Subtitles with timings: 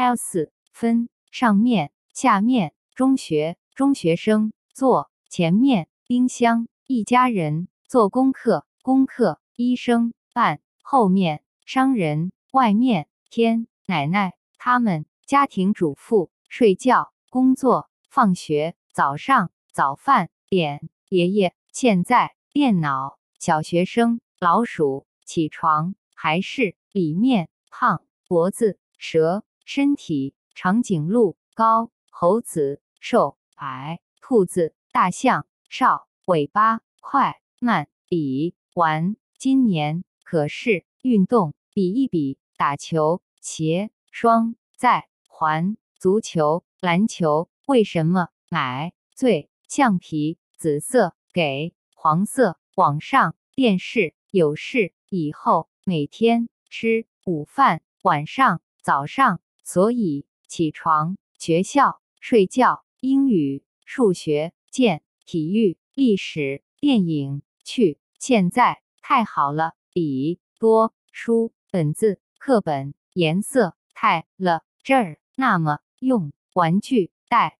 [0.00, 39.14] else 分上面、下面，中学中学生坐前面，冰箱一家人做功课，功课医生办后面，商人外面，天奶奶他们家庭主妇睡觉工作放学早上早饭点爷爷现在电脑小学生老鼠起床还是里面胖脖子蛇身体长颈鹿高猴子瘦矮兔子大象少尾巴快慢比玩。
[39.38, 48.26] 今年可是运动比一比打球鞋双在环足球篮球为什么？
[48.48, 77.58] 买最橡皮紫色给黄色网上电视有事以后每天吃午饭晚上早上所以起床学校睡觉英语数学见体育历史电影去现在太好了笔多书本子课本颜色太了这儿那么用玩具带